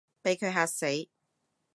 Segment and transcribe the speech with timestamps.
[0.23, 0.85] 畀佢嚇死